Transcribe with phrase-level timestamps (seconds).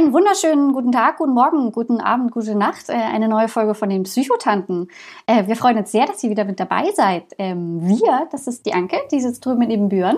[0.00, 2.88] Einen wunderschönen guten Tag, guten Morgen, guten Abend, gute Nacht.
[2.88, 4.88] Äh, eine neue Folge von den Psychotanten.
[5.26, 7.24] Äh, wir freuen uns sehr, dass ihr wieder mit dabei seid.
[7.36, 10.16] Ähm, wir, das ist die Anke, die sitzt drüben neben Büren.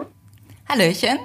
[0.69, 1.19] Hallöchen.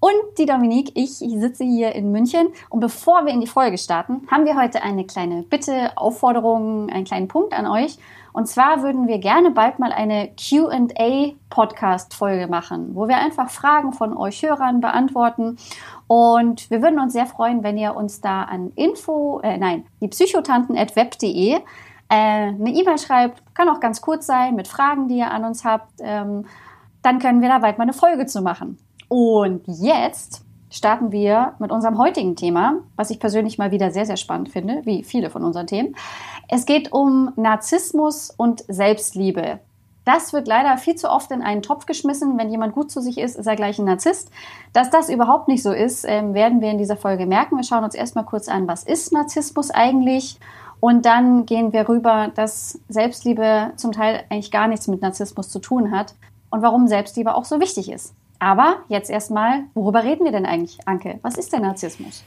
[0.00, 2.48] Und die Dominique, ich sitze hier in München.
[2.70, 7.04] Und bevor wir in die Folge starten, haben wir heute eine kleine Bitte, Aufforderung, einen
[7.04, 7.98] kleinen Punkt an euch.
[8.32, 14.16] Und zwar würden wir gerne bald mal eine QA-Podcast-Folge machen, wo wir einfach Fragen von
[14.16, 15.56] euch Hörern beantworten.
[16.06, 20.08] Und wir würden uns sehr freuen, wenn ihr uns da an info, äh, nein, die
[20.08, 21.60] psychotanten.web.de äh,
[22.08, 23.42] eine E-Mail schreibt.
[23.54, 25.92] Kann auch ganz kurz sein mit Fragen, die ihr an uns habt.
[26.00, 26.46] Ähm,
[27.02, 28.78] dann können wir da bald mal eine Folge zu machen.
[29.08, 34.16] Und jetzt starten wir mit unserem heutigen Thema, was ich persönlich mal wieder sehr, sehr
[34.16, 35.96] spannend finde, wie viele von unseren Themen.
[36.48, 39.60] Es geht um Narzissmus und Selbstliebe.
[40.04, 42.38] Das wird leider viel zu oft in einen Topf geschmissen.
[42.38, 44.30] Wenn jemand gut zu sich ist, ist er gleich ein Narzisst.
[44.72, 47.56] Dass das überhaupt nicht so ist, ähm, werden wir in dieser Folge merken.
[47.56, 50.38] Wir schauen uns erstmal kurz an, was ist Narzissmus eigentlich?
[50.80, 55.58] Und dann gehen wir rüber, dass Selbstliebe zum Teil eigentlich gar nichts mit Narzissmus zu
[55.58, 56.14] tun hat
[56.50, 58.14] und warum Selbstliebe auch so wichtig ist.
[58.38, 61.18] Aber jetzt erstmal, worüber reden wir denn eigentlich, Anke?
[61.22, 62.22] Was ist der Narzissmus?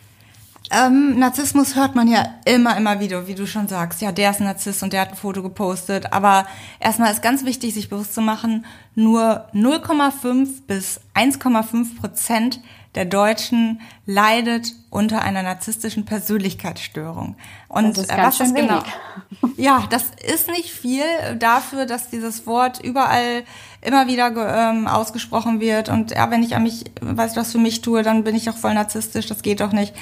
[0.69, 4.01] Ähm, Narzissmus hört man ja immer, immer wieder, wie du schon sagst.
[4.01, 6.13] Ja, der ist ein Narzisst und der hat ein Foto gepostet.
[6.13, 6.45] Aber
[6.79, 12.61] erstmal ist ganz wichtig, sich bewusst zu machen, nur 0,5 bis 1,5 Prozent
[12.95, 17.35] der Deutschen leidet unter einer narzisstischen Persönlichkeitsstörung.
[17.69, 18.83] Und das ist äh, was ist genau?
[19.57, 21.03] Ja, das ist nicht viel
[21.39, 23.43] dafür, dass dieses Wort überall
[23.81, 24.31] immer wieder
[24.71, 25.89] ähm, ausgesprochen wird.
[25.89, 28.49] Und ja, wenn ich an mich, weißt du, was für mich tue, dann bin ich
[28.49, 29.27] auch voll narzisstisch.
[29.27, 29.93] Das geht doch nicht.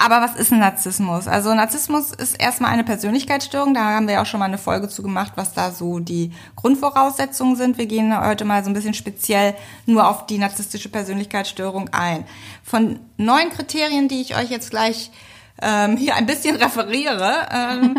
[0.00, 1.26] Aber was ist ein Narzissmus?
[1.26, 3.74] Also Narzissmus ist erstmal eine Persönlichkeitsstörung.
[3.74, 6.30] Da haben wir ja auch schon mal eine Folge zu gemacht, was da so die
[6.54, 7.78] Grundvoraussetzungen sind.
[7.78, 12.24] Wir gehen heute mal so ein bisschen speziell nur auf die narzisstische Persönlichkeitsstörung ein.
[12.62, 15.10] Von neun Kriterien, die ich euch jetzt gleich
[15.60, 17.96] ähm, hier ein bisschen referiere, ähm,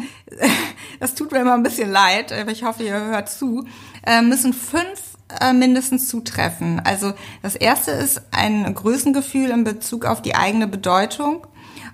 [1.01, 3.65] das tut mir immer ein bisschen leid, aber ich hoffe, ihr hört zu,
[4.05, 6.81] äh, müssen fünf äh, mindestens zutreffen.
[6.85, 7.11] Also
[7.41, 11.45] das erste ist ein Größengefühl in Bezug auf die eigene Bedeutung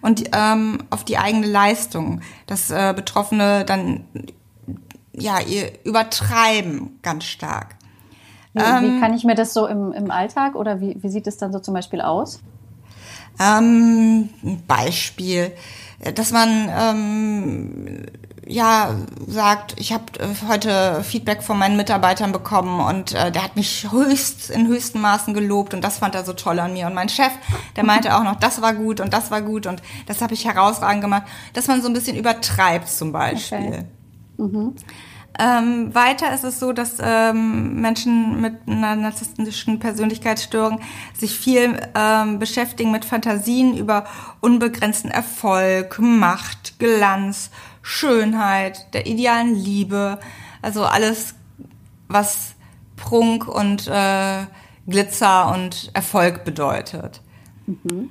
[0.06, 2.22] und ähm, auf die eigene Leistung.
[2.46, 4.06] dass äh, Betroffene dann
[5.14, 7.76] ja ihr übertreiben ganz stark.
[8.54, 11.26] Wie, ähm, wie kann ich mir das so im, im Alltag oder wie, wie sieht
[11.26, 12.40] es dann so zum Beispiel aus?
[13.40, 14.30] Ähm,
[14.68, 15.52] Beispiel,
[16.14, 18.06] dass man ähm,
[18.48, 18.96] ja
[19.28, 23.88] sagt, ich habe äh, heute Feedback von meinen Mitarbeitern bekommen und äh, der hat mich
[23.92, 27.10] höchst in höchsten Maßen gelobt und das fand er so toll an mir und mein
[27.10, 27.32] Chef,
[27.76, 30.46] der meinte auch noch, das war gut und das war gut und das habe ich
[30.46, 31.24] herausragend gemacht,
[31.54, 33.58] dass man so ein bisschen übertreibt zum Beispiel.
[33.58, 33.86] Okay.
[34.38, 34.76] Mhm.
[35.38, 40.80] Ähm, weiter ist es so, dass ähm, Menschen mit einer narzisstischen Persönlichkeitsstörung
[41.18, 44.06] sich viel ähm, beschäftigen mit Fantasien über
[44.40, 47.50] unbegrenzten Erfolg, Macht, Glanz,
[47.82, 50.20] Schönheit, der idealen Liebe,
[50.62, 51.36] also alles,
[52.08, 52.56] was
[52.96, 54.46] Prunk und äh,
[54.88, 57.22] Glitzer und Erfolg bedeutet.
[57.66, 58.10] Mhm.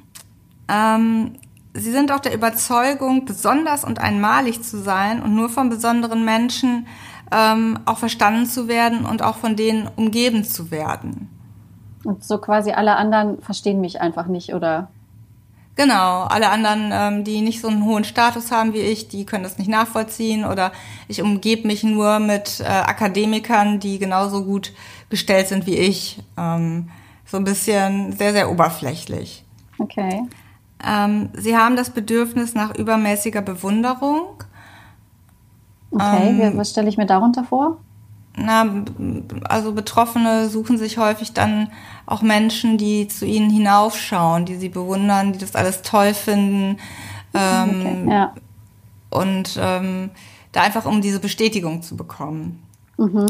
[0.68, 1.32] Ähm,
[1.72, 6.86] sie sind auch der Überzeugung, besonders und einmalig zu sein und nur von besonderen Menschen
[7.32, 11.28] ähm, auch verstanden zu werden und auch von denen umgeben zu werden.
[12.04, 14.88] Und so quasi alle anderen verstehen mich einfach nicht, oder?
[15.76, 19.42] Genau, alle anderen, ähm, die nicht so einen hohen Status haben wie ich, die können
[19.42, 20.70] das nicht nachvollziehen oder
[21.08, 24.72] ich umgebe mich nur mit äh, Akademikern, die genauso gut
[25.10, 26.22] gestellt sind wie ich.
[26.38, 26.90] Ähm,
[27.24, 29.44] so ein bisschen sehr, sehr oberflächlich.
[29.78, 30.22] Okay.
[30.86, 34.43] Ähm, sie haben das Bedürfnis nach übermäßiger Bewunderung.
[35.94, 37.78] Okay, ähm, was stelle ich mir darunter vor?
[38.36, 38.66] na,
[39.44, 41.70] also Betroffene suchen sich häufig dann
[42.06, 46.78] auch Menschen, die zu ihnen hinaufschauen, die sie bewundern, die das alles toll finden.
[47.32, 48.32] Ähm, okay, ja.
[49.10, 50.10] Und ähm,
[50.50, 52.62] da einfach um diese Bestätigung zu bekommen.
[52.96, 53.26] Mhm.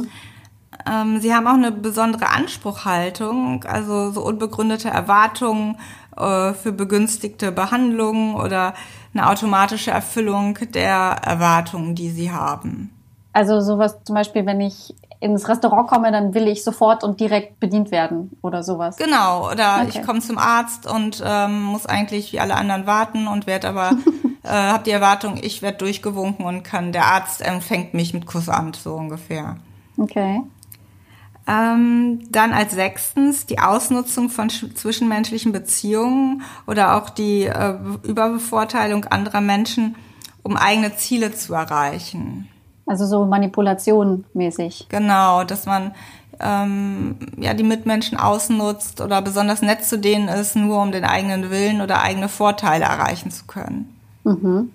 [0.90, 5.76] Ähm, sie haben auch eine besondere Anspruchhaltung, also so unbegründete Erwartungen
[6.16, 8.74] äh, für begünstigte Behandlungen oder
[9.14, 12.90] eine automatische Erfüllung der Erwartungen, die sie haben.
[13.32, 14.94] Also sowas zum Beispiel, wenn ich
[15.24, 18.96] ins Restaurant komme, dann will ich sofort und direkt bedient werden oder sowas.
[18.96, 19.88] Genau, oder okay.
[19.88, 23.92] ich komme zum Arzt und ähm, muss eigentlich wie alle anderen warten und werde aber,
[24.42, 28.76] äh, habe die Erwartung, ich werde durchgewunken und kann, der Arzt empfängt mich mit Kussamt,
[28.76, 29.56] so ungefähr.
[29.96, 30.42] Okay.
[31.46, 39.42] Ähm, dann als sechstens die Ausnutzung von zwischenmenschlichen Beziehungen oder auch die äh, Überbevorteilung anderer
[39.42, 39.96] Menschen,
[40.42, 42.48] um eigene Ziele zu erreichen.
[42.86, 44.86] Also so Manipulation mäßig.
[44.88, 45.94] Genau, dass man
[46.40, 51.50] ähm, ja die Mitmenschen ausnutzt oder besonders nett zu denen ist, nur um den eigenen
[51.50, 53.94] Willen oder eigene Vorteile erreichen zu können.
[54.24, 54.70] Mhm.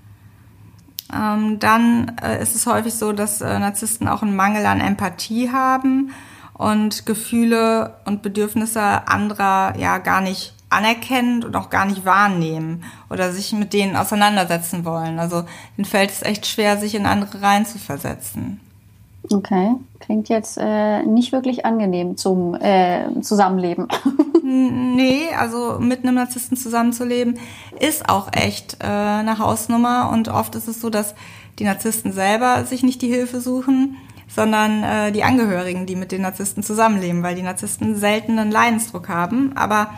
[1.12, 5.52] Ähm, dann äh, ist es häufig so, dass äh, Narzissten auch einen Mangel an Empathie
[5.52, 6.12] haben
[6.60, 13.32] und Gefühle und Bedürfnisse anderer ja gar nicht anerkennen und auch gar nicht wahrnehmen oder
[13.32, 15.20] sich mit denen auseinandersetzen wollen.
[15.20, 15.46] Also
[15.78, 18.60] den fällt es echt schwer, sich in andere reinzuversetzen.
[19.32, 23.88] Okay, klingt jetzt äh, nicht wirklich angenehm zum äh, Zusammenleben.
[24.44, 27.40] nee, also mit einem Narzissten zusammenzuleben
[27.80, 31.16] ist auch echt äh, eine Hausnummer und oft ist es so, dass
[31.58, 33.96] die Narzissten selber sich nicht die Hilfe suchen,
[34.30, 39.10] sondern äh, die Angehörigen, die mit den Narzissten zusammenleben, weil die Narzissten selten einen Leidensdruck
[39.10, 39.52] haben.
[39.58, 39.92] Aber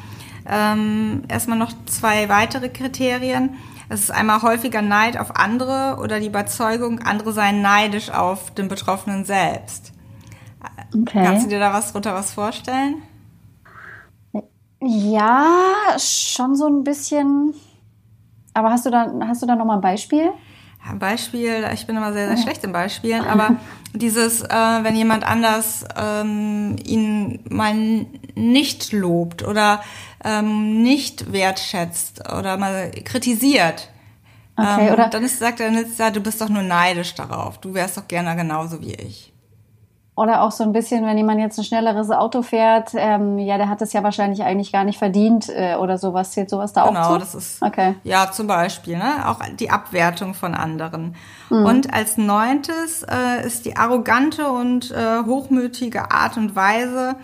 [0.50, 3.56] ähm, erstmal noch zwei weitere Kriterien.
[3.90, 8.70] Es ist einmal häufiger Neid auf andere oder die Überzeugung, andere seien neidisch auf den
[8.70, 9.92] Betroffenen selbst.
[10.96, 11.24] Okay.
[11.26, 13.02] Kannst du dir da was drunter was vorstellen?
[14.82, 17.54] Ja, schon so ein bisschen.
[18.54, 20.32] Aber hast du da, hast du da noch mal ein Beispiel?
[20.88, 23.58] Ein Beispiel, ich bin immer sehr, sehr schlecht im Beispielen, aber
[23.94, 27.76] dieses, äh, wenn jemand anders ähm, ihn mal
[28.36, 29.82] nicht lobt oder
[30.24, 33.90] ähm, nicht wertschätzt oder mal kritisiert,
[34.56, 37.74] okay, ähm, oder dann ist, sagt er, ja, du bist doch nur neidisch darauf, du
[37.74, 39.31] wärst doch gerne genauso wie ich.
[40.14, 43.70] Oder auch so ein bisschen, wenn jemand jetzt ein schnelleres Auto fährt, ähm, ja, der
[43.70, 46.32] hat es ja wahrscheinlich eigentlich gar nicht verdient äh, oder sowas.
[46.32, 47.10] Zählt sowas da genau, auch zu?
[47.14, 47.96] Genau, das ist, okay.
[48.04, 49.30] ja, zum Beispiel, ne?
[49.30, 51.16] auch die Abwertung von anderen.
[51.50, 51.66] Mhm.
[51.66, 57.16] Und als neuntes äh, ist die arrogante und äh, hochmütige Art und Weise,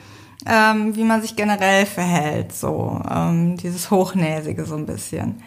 [0.45, 5.43] ähm, wie man sich generell verhält, so ähm, dieses Hochnäsige so ein bisschen.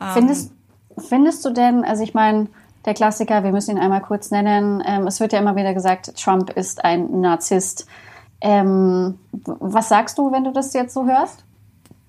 [0.00, 0.50] Ähm, findest,
[0.96, 2.48] findest du denn, also ich meine,
[2.84, 4.82] der Klassiker, wir müssen ihn einmal kurz nennen.
[4.86, 7.86] Ähm, es wird ja immer wieder gesagt, Trump ist ein Narzisst.
[8.40, 11.44] Ähm, was sagst du, wenn du das jetzt so hörst?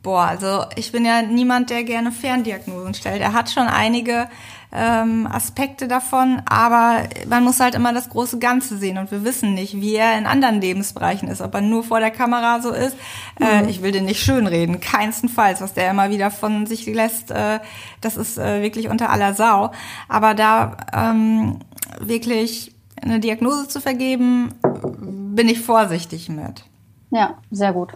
[0.03, 3.21] Boah, also ich bin ja niemand, der gerne Ferndiagnosen stellt.
[3.21, 4.27] Er hat schon einige
[4.71, 9.53] ähm, Aspekte davon, aber man muss halt immer das große Ganze sehen und wir wissen
[9.53, 12.95] nicht, wie er in anderen Lebensbereichen ist, ob er nur vor der Kamera so ist.
[13.39, 13.69] Äh, mhm.
[13.69, 17.59] Ich will den nicht schönreden, keinstenfalls, was der immer wieder von sich lässt, äh,
[18.01, 19.71] das ist äh, wirklich unter aller Sau.
[20.07, 21.59] Aber da ähm,
[21.99, 26.65] wirklich eine Diagnose zu vergeben, bin ich vorsichtig mit.
[27.11, 27.93] Ja, sehr gut.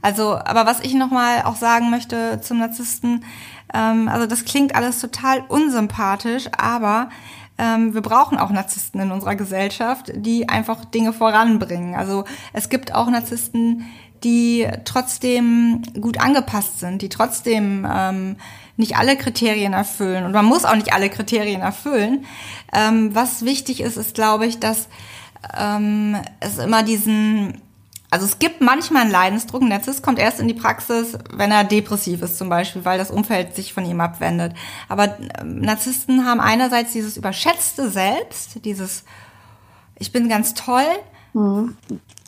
[0.00, 3.24] Also, aber was ich nochmal auch sagen möchte zum Narzissten,
[3.74, 7.10] ähm, also das klingt alles total unsympathisch, aber
[7.58, 11.94] ähm, wir brauchen auch Narzissten in unserer Gesellschaft, die einfach Dinge voranbringen.
[11.94, 13.84] Also es gibt auch Narzissten,
[14.24, 18.36] die trotzdem gut angepasst sind, die trotzdem ähm,
[18.76, 20.24] nicht alle Kriterien erfüllen.
[20.24, 22.24] Und man muss auch nicht alle Kriterien erfüllen.
[22.72, 24.88] Ähm, was wichtig ist, ist, glaube ich, dass
[25.56, 27.60] ähm, es immer diesen
[28.10, 29.60] also es gibt manchmal einen Leidensdruck.
[29.60, 33.10] Ein Narzisst kommt erst in die Praxis, wenn er depressiv ist zum Beispiel, weil das
[33.10, 34.54] Umfeld sich von ihm abwendet.
[34.88, 39.04] Aber ähm, Narzissten haben einerseits dieses überschätzte Selbst, dieses
[39.96, 40.86] Ich bin ganz toll,
[41.34, 41.76] mhm.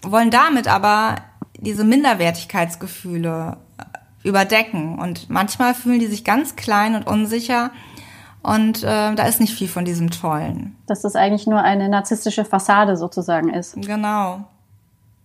[0.03, 1.17] wollen damit aber
[1.57, 4.99] diese Minderwertigkeitsgefühle äh, überdecken.
[4.99, 7.71] Und manchmal fühlen die sich ganz klein und unsicher.
[8.43, 10.77] Und äh, da ist nicht viel von diesem Tollen.
[10.87, 13.77] Dass das eigentlich nur eine narzisstische Fassade sozusagen ist.
[13.77, 14.47] Genau.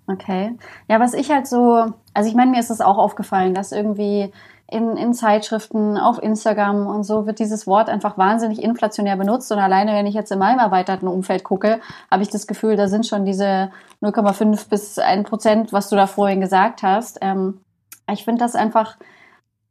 [0.08, 0.56] Okay.
[0.88, 4.32] Ja, was ich halt so, also ich meine, mir ist es auch aufgefallen, dass irgendwie
[4.68, 9.52] in, in Zeitschriften, auf Instagram und so wird dieses Wort einfach wahnsinnig inflationär benutzt.
[9.52, 12.88] Und alleine, wenn ich jetzt in meinem erweiterten Umfeld gucke, habe ich das Gefühl, da
[12.88, 13.72] sind schon diese
[14.02, 17.20] 0,5 bis 1 Prozent, was du da vorhin gesagt hast.
[17.22, 17.60] Ähm,
[18.12, 18.98] ich finde das einfach,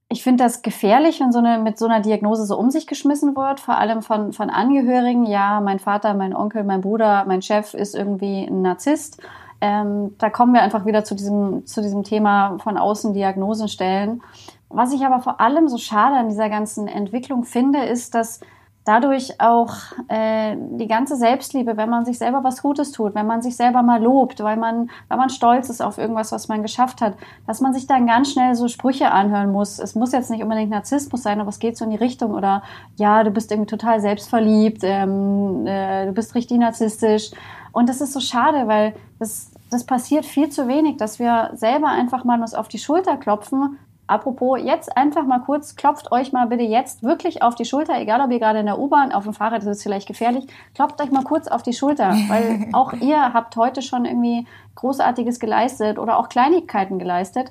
[0.09, 3.37] ich finde das gefährlich, wenn so eine, mit so einer Diagnose so um sich geschmissen
[3.37, 5.27] wird, vor allem von, von Angehörigen.
[5.27, 9.21] Ja, mein Vater, mein Onkel, mein Bruder, mein Chef ist irgendwie ein Narzisst
[9.61, 14.23] ähm, da kommen wir einfach wieder zu diesem, zu diesem Thema von außen Diagnosen stellen.
[14.69, 18.41] Was ich aber vor allem so schade an dieser ganzen Entwicklung finde, ist, dass
[18.85, 19.75] dadurch auch
[20.09, 23.83] äh, die ganze Selbstliebe, wenn man sich selber was Gutes tut, wenn man sich selber
[23.83, 27.15] mal lobt, weil man, weil man stolz ist auf irgendwas, was man geschafft hat,
[27.47, 29.79] dass man sich dann ganz schnell so Sprüche anhören muss.
[29.79, 32.63] Es muss jetzt nicht unbedingt Narzissmus sein, aber es geht so in die Richtung oder
[32.97, 37.31] ja, du bist irgendwie total selbstverliebt, ähm, äh, du bist richtig narzisstisch.
[37.73, 41.89] Und das ist so schade, weil das das passiert viel zu wenig, dass wir selber
[41.89, 46.47] einfach mal uns auf die Schulter klopfen, Apropos, jetzt einfach mal kurz, klopft euch mal
[46.47, 49.33] bitte jetzt wirklich auf die Schulter, egal ob ihr gerade in der U-Bahn, auf dem
[49.33, 53.33] Fahrrad, das ist vielleicht gefährlich, klopft euch mal kurz auf die Schulter, weil auch ihr
[53.33, 57.51] habt heute schon irgendwie Großartiges geleistet oder auch Kleinigkeiten geleistet.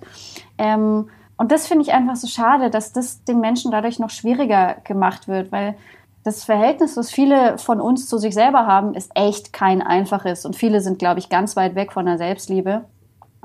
[0.57, 4.77] Ähm, und das finde ich einfach so schade, dass das den Menschen dadurch noch schwieriger
[4.83, 5.75] gemacht wird, weil
[6.24, 10.45] das Verhältnis, was viele von uns zu sich selber haben, ist echt kein einfaches.
[10.45, 12.86] Und viele sind, glaube ich, ganz weit weg von der Selbstliebe.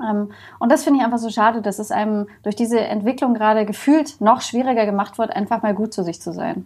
[0.01, 3.65] Ähm, und das finde ich einfach so schade, dass es einem durch diese Entwicklung gerade
[3.65, 6.65] gefühlt noch schwieriger gemacht wird, einfach mal gut zu sich zu sein.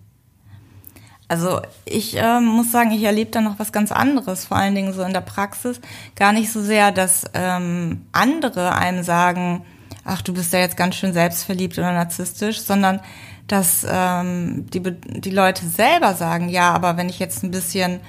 [1.28, 4.94] Also ich äh, muss sagen, ich erlebe da noch was ganz anderes, vor allen Dingen
[4.94, 5.80] so in der Praxis.
[6.16, 9.66] Gar nicht so sehr, dass ähm, andere einem sagen,
[10.06, 13.00] ach, du bist ja jetzt ganz schön selbstverliebt oder narzisstisch, sondern
[13.48, 18.00] dass ähm, die, die Leute selber sagen, ja, aber wenn ich jetzt ein bisschen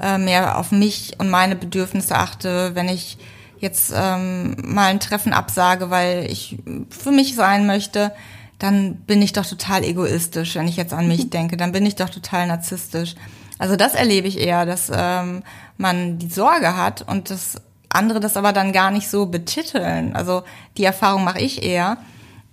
[0.00, 3.18] äh, mehr auf mich und meine Bedürfnisse achte, wenn ich
[3.60, 6.58] jetzt ähm, mal ein Treffen absage, weil ich
[6.90, 8.12] für mich sein möchte,
[8.58, 11.96] dann bin ich doch total egoistisch, wenn ich jetzt an mich denke, dann bin ich
[11.96, 13.14] doch total narzisstisch.
[13.58, 15.42] Also das erlebe ich eher, dass ähm,
[15.76, 20.16] man die Sorge hat und das andere das aber dann gar nicht so betiteln.
[20.16, 20.44] Also
[20.76, 21.98] die Erfahrung mache ich eher,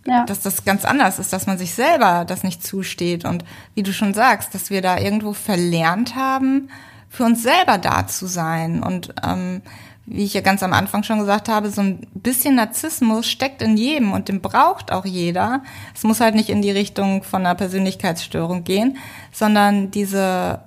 [0.06, 0.26] ja.
[0.26, 3.46] dass das ganz anders ist, dass man sich selber das nicht zusteht und
[3.76, 6.70] wie du schon sagst, dass wir da irgendwo verlernt haben,
[7.10, 9.62] für uns selber da zu sein und ähm,
[10.08, 13.78] wie ich ja ganz am Anfang schon gesagt habe, so ein bisschen Narzissmus steckt in
[13.78, 15.62] jedem und den braucht auch jeder.
[15.94, 18.98] Es muss halt nicht in die Richtung von einer Persönlichkeitsstörung gehen,
[19.34, 20.62] sondern diese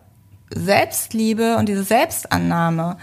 [0.55, 2.99] Selbstliebe und diese Selbstannahme,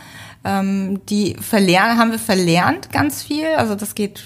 [0.46, 3.48] ähm, die verlernen, haben wir verlernt ganz viel.
[3.58, 4.24] Also das geht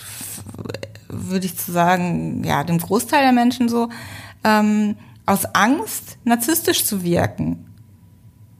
[1.11, 3.89] würde ich zu sagen, ja, dem Großteil der Menschen so,
[4.43, 7.65] ähm, aus Angst, narzisstisch zu wirken.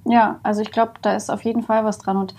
[0.06, 2.18] Ja, also ich glaube, da ist auf jeden Fall was dran.
[2.18, 2.36] Und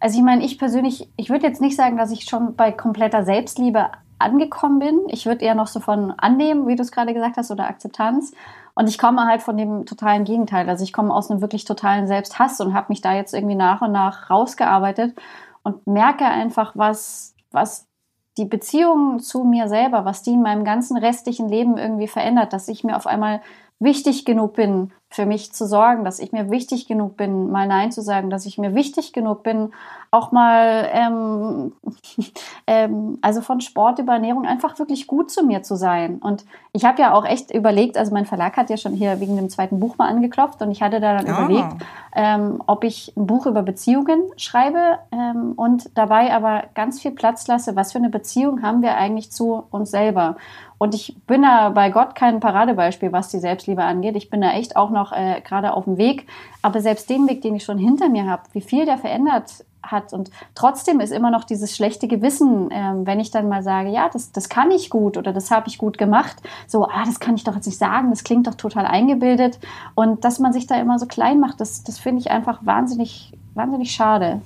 [0.00, 3.24] also ich meine, ich persönlich, ich würde jetzt nicht sagen, dass ich schon bei kompletter
[3.24, 5.00] Selbstliebe angekommen bin.
[5.08, 8.32] Ich würde eher noch so von annehmen, wie du es gerade gesagt hast, oder Akzeptanz.
[8.74, 10.68] Und ich komme halt von dem totalen Gegenteil.
[10.68, 13.82] Also ich komme aus einem wirklich totalen Selbsthass und habe mich da jetzt irgendwie nach
[13.82, 15.16] und nach rausgearbeitet
[15.62, 17.88] und merke einfach, was, was
[18.36, 22.68] die Beziehung zu mir selber, was die in meinem ganzen restlichen Leben irgendwie verändert, dass
[22.68, 23.40] ich mir auf einmal
[23.80, 27.90] wichtig genug bin, für mich zu sorgen, dass ich mir wichtig genug bin, mal Nein
[27.92, 29.72] zu sagen, dass ich mir wichtig genug bin,
[30.10, 31.72] auch mal, ähm,
[32.66, 36.18] ähm, also von Sport über Ernährung einfach wirklich gut zu mir zu sein.
[36.18, 39.36] Und ich habe ja auch echt überlegt, also mein Verlag hat ja schon hier wegen
[39.36, 41.38] dem zweiten Buch mal angeklopft und ich hatte da dann ja.
[41.38, 41.82] überlegt,
[42.14, 47.46] ähm, ob ich ein Buch über Beziehungen schreibe ähm, und dabei aber ganz viel Platz
[47.46, 50.36] lasse, was für eine Beziehung haben wir eigentlich zu uns selber.
[50.78, 54.14] Und ich bin da bei Gott kein Paradebeispiel, was die Selbstliebe angeht.
[54.14, 56.26] Ich bin da echt auch noch äh, gerade auf dem Weg.
[56.62, 60.12] Aber selbst den Weg, den ich schon hinter mir habe, wie viel der verändert hat.
[60.12, 64.08] Und trotzdem ist immer noch dieses schlechte Gewissen, äh, wenn ich dann mal sage, ja,
[64.12, 66.36] das, das kann ich gut oder das habe ich gut gemacht.
[66.66, 69.58] So, ah, das kann ich doch jetzt nicht sagen, das klingt doch total eingebildet.
[69.94, 73.32] Und dass man sich da immer so klein macht, das, das finde ich einfach wahnsinnig,
[73.54, 74.40] wahnsinnig schade.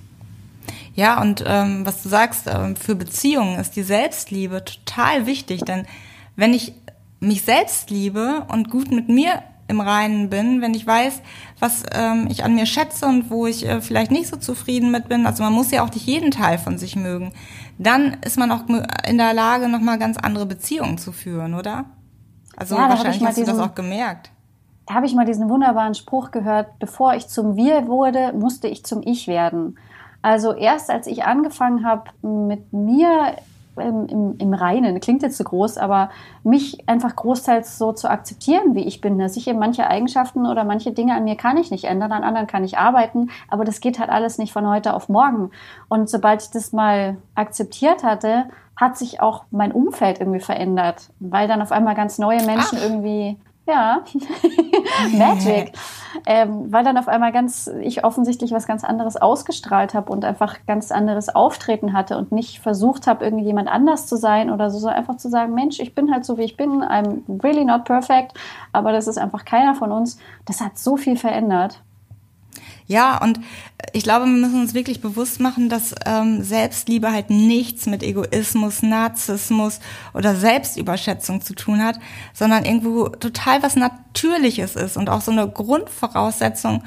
[0.95, 5.87] Ja, und ähm, was du sagst, ähm, für Beziehungen ist die Selbstliebe total wichtig, denn
[6.37, 6.75] wenn ich
[7.21, 11.23] mich selbst liebe und gut mit mir im Reinen bin, wenn ich weiß,
[11.59, 15.09] was ähm, ich an mir schätze und wo ich äh, vielleicht nicht so zufrieden mit
[15.09, 17.33] bin, also man muss ja auch nicht jeden Teil von sich mögen,
[17.79, 18.65] dann ist man auch
[19.07, 21.87] in der Lage, nochmal ganz andere Beziehungen zu führen, oder?
[22.57, 24.31] Also ja, wahrscheinlich hast diesen, du das auch gemerkt.
[24.87, 28.85] Da habe ich mal diesen wunderbaren Spruch gehört, bevor ich zum Wir wurde, musste ich
[28.85, 29.79] zum Ich werden.
[30.23, 33.37] Also erst als ich angefangen habe, mit mir
[33.77, 36.11] im, im, im Reinen, klingt jetzt zu groß, aber
[36.43, 39.19] mich einfach großteils so zu akzeptieren, wie ich bin.
[39.19, 42.25] Dass ich eben manche Eigenschaften oder manche Dinge an mir kann ich nicht ändern, an
[42.25, 45.51] anderen kann ich arbeiten, aber das geht halt alles nicht von heute auf morgen.
[45.89, 48.45] Und sobald ich das mal akzeptiert hatte,
[48.77, 52.85] hat sich auch mein Umfeld irgendwie verändert, weil dann auf einmal ganz neue Menschen Ach.
[52.85, 54.03] irgendwie ja,
[55.13, 55.73] Magic.
[56.27, 60.59] ähm, weil dann auf einmal ganz, ich offensichtlich was ganz anderes ausgestrahlt habe und einfach
[60.67, 64.99] ganz anderes Auftreten hatte und nicht versucht habe, irgendjemand anders zu sein oder so, sondern
[64.99, 68.35] einfach zu sagen, Mensch, ich bin halt so, wie ich bin, I'm really not perfect,
[68.73, 70.19] aber das ist einfach keiner von uns.
[70.45, 71.83] Das hat so viel verändert.
[72.93, 73.41] Ja, und
[73.95, 78.83] ich glaube, wir müssen uns wirklich bewusst machen, dass ähm, Selbstliebe halt nichts mit Egoismus,
[78.83, 79.81] Narzissmus
[80.13, 81.99] oder Selbstüberschätzung zu tun hat,
[82.35, 86.85] sondern irgendwo total was Natürliches ist und auch so eine Grundvoraussetzung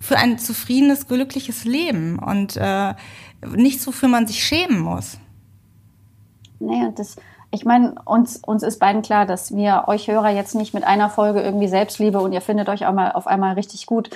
[0.00, 2.94] für ein zufriedenes, glückliches Leben und äh,
[3.54, 5.18] nichts, wofür man sich schämen muss.
[6.58, 7.14] Und das,
[7.54, 11.08] ich meine, uns, uns ist beiden klar, dass wir euch Hörer jetzt nicht mit einer
[11.08, 14.10] Folge irgendwie Selbstliebe und ihr findet euch auch mal auf einmal richtig gut.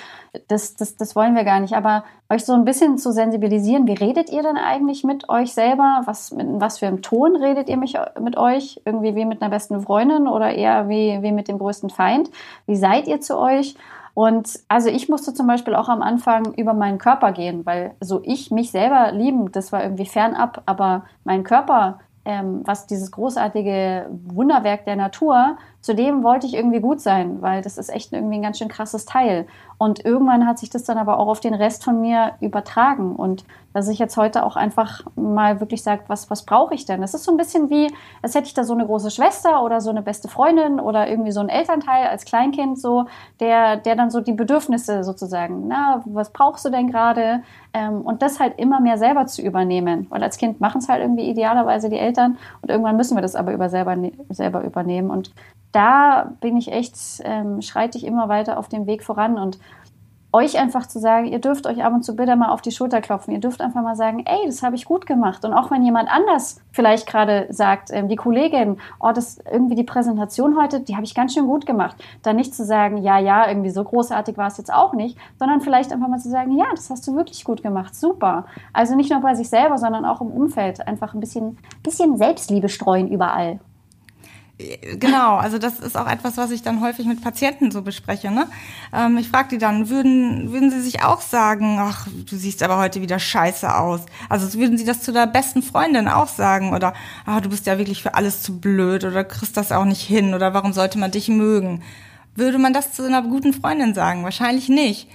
[0.48, 1.74] Das, das, das wollen wir gar nicht.
[1.74, 6.02] Aber euch so ein bisschen zu sensibilisieren, wie redet ihr denn eigentlich mit euch selber?
[6.04, 8.80] Was, mit was für einem Ton redet ihr mich, mit euch?
[8.84, 12.30] Irgendwie wie mit einer besten Freundin oder eher wie, wie mit dem größten Feind?
[12.66, 13.76] Wie seid ihr zu euch?
[14.14, 18.20] Und also ich musste zum Beispiel auch am Anfang über meinen Körper gehen, weil so
[18.24, 24.06] ich mich selber lieben, das war irgendwie fernab, aber mein Körper ähm, was dieses großartige
[24.26, 28.36] Wunderwerk der Natur, zu dem wollte ich irgendwie gut sein, weil das ist echt irgendwie
[28.36, 29.46] ein ganz schön krasses Teil.
[29.78, 33.14] Und irgendwann hat sich das dann aber auch auf den Rest von mir übertragen.
[33.14, 37.00] Und dass ich jetzt heute auch einfach mal wirklich sage, was, was brauche ich denn?
[37.00, 37.88] Das ist so ein bisschen wie,
[38.20, 41.30] als hätte ich da so eine große Schwester oder so eine beste Freundin oder irgendwie
[41.30, 43.04] so ein Elternteil als Kleinkind so,
[43.38, 47.42] der, der dann so die Bedürfnisse sozusagen, na, was brauchst du denn gerade?
[47.72, 50.08] Ähm, und das halt immer mehr selber zu übernehmen.
[50.10, 53.36] Weil als Kind machen es halt irgendwie idealerweise die Eltern und irgendwann müssen wir das
[53.36, 55.10] aber über selber, ne, selber übernehmen.
[55.10, 55.30] Und
[55.72, 59.58] da bin ich echt, ähm, schreite ich immer weiter auf dem Weg voran und
[60.32, 63.00] euch einfach zu sagen, ihr dürft euch ab und zu bitte mal auf die Schulter
[63.00, 63.32] klopfen.
[63.32, 65.44] Ihr dürft einfach mal sagen, ey, das habe ich gut gemacht.
[65.44, 69.84] Und auch wenn jemand anders vielleicht gerade sagt, ähm, die Kollegin, oh, das irgendwie die
[69.84, 71.96] Präsentation heute, die habe ich ganz schön gut gemacht.
[72.22, 75.62] Dann nicht zu sagen, ja, ja, irgendwie so großartig war es jetzt auch nicht, sondern
[75.62, 78.44] vielleicht einfach mal zu sagen, ja, das hast du wirklich gut gemacht, super.
[78.74, 80.86] Also nicht nur bei sich selber, sondern auch im Umfeld.
[80.86, 83.60] Einfach ein bisschen, bisschen Selbstliebe streuen überall.
[84.58, 88.32] Genau, also das ist auch etwas, was ich dann häufig mit Patienten so bespreche.
[88.32, 88.48] Ne?
[88.92, 92.76] Ähm, ich frage die dann, würden, würden sie sich auch sagen, ach, du siehst aber
[92.76, 94.00] heute wieder scheiße aus?
[94.28, 96.74] Also würden sie das zu der besten Freundin auch sagen?
[96.74, 96.92] Oder,
[97.24, 100.34] ach, du bist ja wirklich für alles zu blöd oder kriegst das auch nicht hin
[100.34, 101.84] oder warum sollte man dich mögen?
[102.34, 104.24] Würde man das zu einer guten Freundin sagen?
[104.24, 105.08] Wahrscheinlich nicht.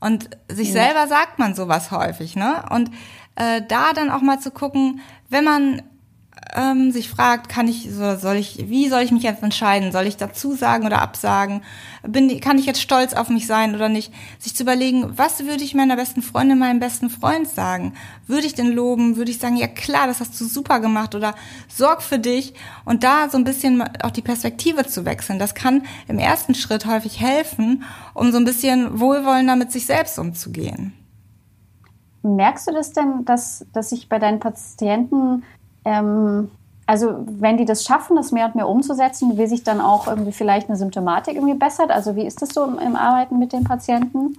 [0.00, 2.64] Und sich selber sagt man sowas häufig, ne?
[2.70, 2.90] Und
[3.36, 5.82] äh, da dann auch mal zu gucken, wenn man
[6.54, 9.92] ähm, sich fragt, kann ich, soll ich, wie soll ich mich jetzt entscheiden?
[9.92, 11.62] Soll ich dazu sagen oder absagen?
[12.02, 14.12] Bin, kann ich jetzt stolz auf mich sein oder nicht?
[14.38, 17.94] Sich zu überlegen, was würde ich meiner besten Freundin, meinem besten Freund sagen?
[18.26, 19.16] Würde ich den loben?
[19.16, 21.34] Würde ich sagen, ja klar, das hast du super gemacht oder
[21.68, 22.54] sorg für dich?
[22.84, 25.38] Und da so ein bisschen auch die Perspektive zu wechseln.
[25.38, 30.18] Das kann im ersten Schritt häufig helfen, um so ein bisschen wohlwollender mit sich selbst
[30.18, 30.94] umzugehen.
[32.22, 35.44] Merkst du das denn, dass, dass sich bei deinen Patienten
[35.88, 36.50] ähm,
[36.86, 40.32] also wenn die das schaffen, das mehr und mehr umzusetzen, wie sich dann auch irgendwie
[40.32, 41.90] vielleicht eine Symptomatik irgendwie bessert?
[41.90, 44.38] Also wie ist das so im, im Arbeiten mit den Patienten?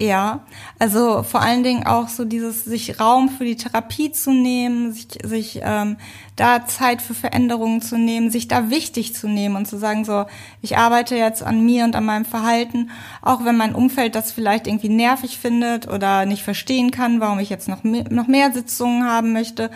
[0.00, 0.40] Ja,
[0.80, 5.06] also vor allen Dingen auch so dieses sich Raum für die Therapie zu nehmen, sich,
[5.22, 5.96] sich ähm,
[6.34, 10.24] da Zeit für Veränderungen zu nehmen, sich da wichtig zu nehmen und zu sagen, so,
[10.62, 12.90] ich arbeite jetzt an mir und an meinem Verhalten,
[13.22, 17.48] auch wenn mein Umfeld das vielleicht irgendwie nervig findet oder nicht verstehen kann, warum ich
[17.48, 19.70] jetzt noch mehr, noch mehr Sitzungen haben möchte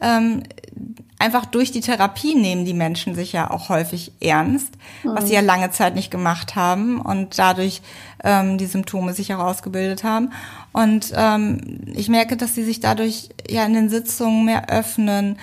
[0.00, 0.42] ähm,
[1.18, 5.14] einfach durch die Therapie nehmen die Menschen sich ja auch häufig ernst, mhm.
[5.14, 7.82] was sie ja lange Zeit nicht gemacht haben und dadurch
[8.24, 10.32] ähm, die Symptome sich auch ausgebildet haben.
[10.72, 15.38] Und ähm, ich merke, dass sie sich dadurch ja in den Sitzungen mehr öffnen,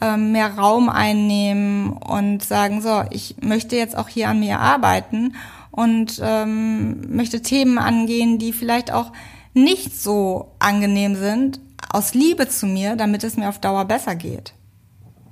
[0.00, 5.34] ähm, mehr Raum einnehmen und sagen, so, ich möchte jetzt auch hier an mir arbeiten
[5.70, 9.12] und ähm, möchte Themen angehen, die vielleicht auch
[9.54, 14.54] nicht so angenehm sind, aus Liebe zu mir, damit es mir auf Dauer besser geht.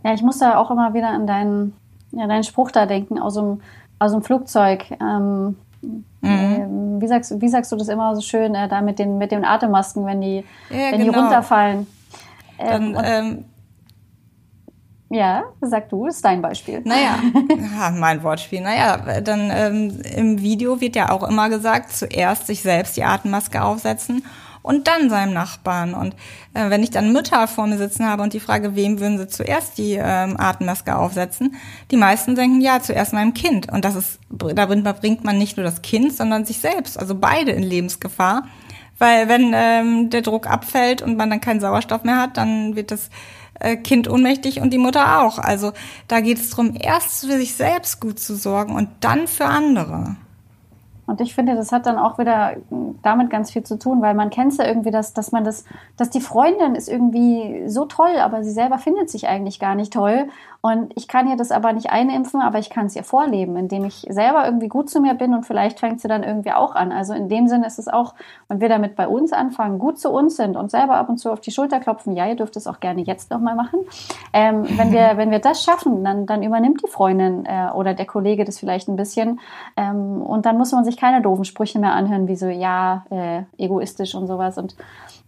[0.05, 1.75] Ja, ich muss da auch immer wieder an deinen,
[2.13, 3.61] ja, deinen Spruch da denken aus dem,
[3.99, 4.85] aus dem Flugzeug.
[5.01, 6.99] Ähm, mhm.
[6.99, 9.33] äh, wie, sagst, wie sagst du das immer so schön, äh, da mit den, mit
[9.33, 11.13] den Atemmasken, wenn die, ja, wenn genau.
[11.13, 11.87] die runterfallen?
[12.59, 13.45] Ähm, Dann, ähm,
[15.13, 16.83] ja, sag du, ist dein Beispiel.
[16.85, 17.17] Naja,
[17.79, 18.61] ja, mein Wortspiel.
[18.61, 23.63] Naja, dann ähm, im Video wird ja auch immer gesagt, zuerst sich selbst die Atemmaske
[23.63, 24.23] aufsetzen
[24.63, 25.95] und dann seinem Nachbarn.
[25.95, 26.15] Und
[26.55, 29.29] äh, wenn ich dann Mütter vor mir sitzen habe und die Frage, wem würden sie
[29.29, 31.55] zuerst die ähm, Atemmaske aufsetzen,
[31.91, 33.71] die meisten denken, ja, zuerst meinem Kind.
[33.73, 37.53] Und das ist, darin bringt man nicht nur das Kind, sondern sich selbst, also beide
[37.53, 38.45] in Lebensgefahr.
[38.99, 42.91] Weil wenn ähm, der Druck abfällt und man dann keinen Sauerstoff mehr hat, dann wird
[42.91, 43.09] das
[43.59, 45.39] äh, Kind ohnmächtig und die Mutter auch.
[45.39, 45.73] Also
[46.09, 50.17] da geht es darum, erst für sich selbst gut zu sorgen und dann für andere.
[51.11, 52.53] Und ich finde, das hat dann auch wieder
[53.03, 55.65] damit ganz viel zu tun, weil man kennt ja irgendwie, dass, dass man das,
[55.97, 59.93] dass die Freundin ist irgendwie so toll, aber sie selber findet sich eigentlich gar nicht
[59.93, 60.29] toll.
[60.63, 63.85] Und ich kann ihr das aber nicht einimpfen, aber ich kann es ihr vorleben, indem
[63.87, 66.93] ich selber irgendwie gut zu mir bin und vielleicht fängt sie dann irgendwie auch an.
[66.93, 68.15] Also in dem Sinne ist es auch,
[68.49, 71.33] wenn wir damit bei uns anfangen, gut zu uns sind und selber ab und zu
[71.33, 73.81] auf die Schulter klopfen, ja, ihr dürft es auch gerne jetzt nochmal machen.
[74.35, 78.07] Ähm, wenn, wir, wenn wir das schaffen, dann, dann übernimmt die Freundin äh, oder der
[78.07, 79.41] Kollege das vielleicht ein bisschen.
[79.79, 83.43] Ähm, und dann muss man sich keine doofen Sprüche mehr anhören, wie so, ja, äh,
[83.57, 84.59] egoistisch und sowas.
[84.59, 84.77] Und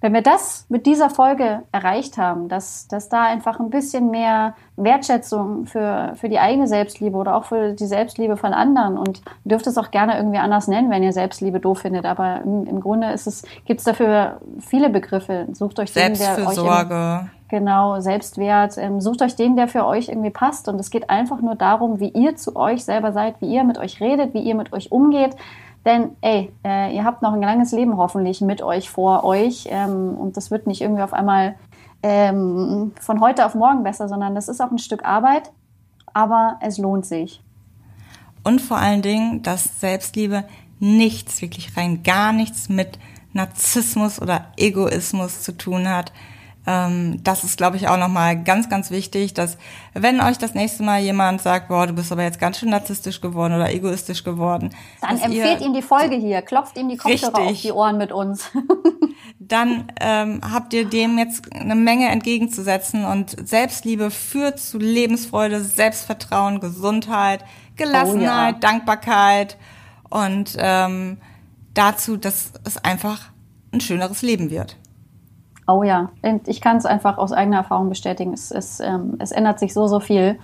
[0.02, 4.54] wenn wir das mit dieser Folge erreicht haben, dass, dass da einfach ein bisschen mehr
[4.84, 8.98] Wertschätzung für, für die eigene Selbstliebe oder auch für die Selbstliebe von anderen.
[8.98, 12.04] Und dürft es auch gerne irgendwie anders nennen, wenn ihr Selbstliebe doof findet.
[12.04, 15.46] Aber im, im Grunde ist es, gibt es dafür viele Begriffe.
[15.52, 18.78] Sucht euch den, der euch im, genau Selbstwert.
[18.78, 20.68] Ähm, sucht euch den, der für euch irgendwie passt.
[20.68, 23.78] Und es geht einfach nur darum, wie ihr zu euch selber seid, wie ihr mit
[23.78, 25.36] euch redet, wie ihr mit euch umgeht.
[25.84, 29.68] Denn, ey, äh, ihr habt noch ein langes Leben hoffentlich mit euch vor euch.
[29.70, 31.54] Ähm, und das wird nicht irgendwie auf einmal
[32.02, 35.52] ähm, von heute auf morgen besser, sondern das ist auch ein Stück Arbeit,
[36.12, 37.42] aber es lohnt sich.
[38.44, 40.44] Und vor allen Dingen, dass Selbstliebe
[40.80, 42.98] nichts, wirklich rein gar nichts mit
[43.32, 46.12] Narzissmus oder Egoismus zu tun hat.
[46.66, 49.58] Ähm, das ist, glaube ich, auch nochmal ganz, ganz wichtig, dass
[49.94, 53.20] wenn euch das nächste Mal jemand sagt, boah, du bist aber jetzt ganz schön narzisstisch
[53.20, 54.70] geworden oder egoistisch geworden.
[55.00, 58.12] Dann empfehlt ihm die Folge hier, klopft ihm die Kopfhörer richtig, auf die Ohren mit
[58.12, 58.50] uns.
[59.48, 66.60] dann ähm, habt ihr dem jetzt eine Menge entgegenzusetzen und Selbstliebe führt zu Lebensfreude, Selbstvertrauen,
[66.60, 67.44] Gesundheit,
[67.76, 68.60] Gelassenheit, oh, ja.
[68.60, 69.56] Dankbarkeit
[70.10, 71.18] und ähm,
[71.74, 73.30] dazu, dass es einfach
[73.72, 74.76] ein schöneres Leben wird.
[75.66, 76.10] Oh ja,
[76.46, 78.32] ich kann es einfach aus eigener Erfahrung bestätigen.
[78.32, 80.38] Es, es, ähm, es ändert sich so, so viel.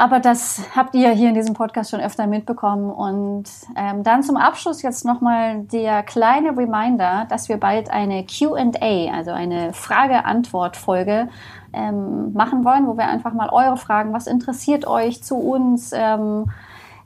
[0.00, 2.90] Aber das habt ihr hier in diesem Podcast schon öfter mitbekommen.
[2.90, 3.44] Und
[3.76, 9.32] ähm, dann zum Abschluss jetzt nochmal der kleine Reminder, dass wir bald eine QA, also
[9.32, 11.28] eine Frage-Antwort-Folge
[11.74, 16.46] ähm, machen wollen, wo wir einfach mal eure Fragen, was interessiert euch zu uns, ähm,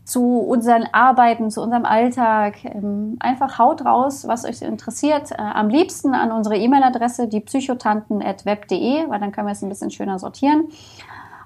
[0.04, 2.64] zu unseren Arbeiten, zu unserem Alltag.
[2.64, 5.32] Ähm, einfach haut raus, was euch interessiert.
[5.32, 9.90] Äh, am liebsten an unsere E-Mail-Adresse, die psychotanten.web.de, weil dann können wir es ein bisschen
[9.90, 10.68] schöner sortieren.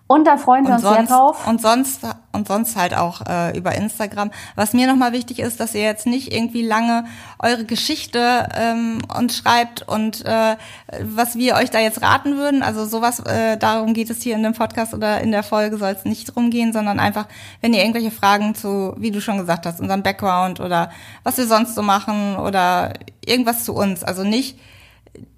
[0.09, 1.47] Und da freuen wir und uns sonst, sehr drauf.
[1.47, 2.01] Und sonst,
[2.33, 4.31] und sonst halt auch äh, über Instagram.
[4.57, 7.05] Was mir nochmal wichtig ist, dass ihr jetzt nicht irgendwie lange
[7.39, 10.57] eure Geschichte ähm, uns schreibt und äh,
[11.03, 12.63] was wir euch da jetzt raten würden.
[12.63, 15.91] Also sowas, äh, darum geht es hier in dem Podcast oder in der Folge soll
[15.91, 17.27] es nicht drum gehen, sondern einfach,
[17.61, 20.91] wenn ihr irgendwelche Fragen zu, wie du schon gesagt hast, unserem Background oder
[21.23, 22.95] was wir sonst so machen oder
[23.27, 24.05] irgendwas zu uns.
[24.05, 24.59] Also nicht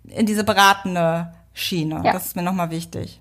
[0.06, 2.02] in diese beratende Schiene.
[2.04, 2.12] Ja.
[2.12, 3.19] Das ist mir nochmal wichtig.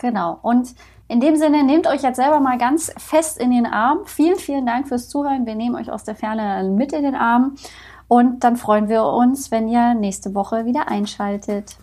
[0.00, 0.38] Genau.
[0.42, 0.74] Und
[1.08, 4.00] in dem Sinne, nehmt euch jetzt selber mal ganz fest in den Arm.
[4.06, 5.44] Vielen, vielen Dank fürs Zuhören.
[5.44, 7.56] Wir nehmen euch aus der Ferne mit in den Arm.
[8.08, 11.76] Und dann freuen wir uns, wenn ihr nächste Woche wieder einschaltet.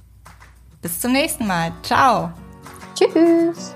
[0.81, 1.71] Bis zum nächsten Mal.
[1.83, 2.31] Ciao.
[2.95, 3.75] Tschüss.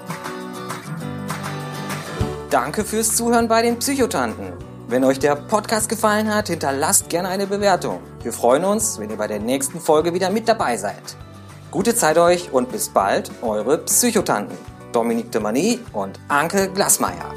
[2.49, 4.53] Danke fürs Zuhören bei den Psychotanten.
[4.87, 7.99] Wenn euch der Podcast gefallen hat, hinterlasst gerne eine Bewertung.
[8.23, 11.15] Wir freuen uns, wenn ihr bei der nächsten Folge wieder mit dabei seid.
[11.71, 14.57] Gute Zeit euch und bis bald, eure Psychotanten
[14.91, 17.33] Dominique de Mani und Anke Glasmeier.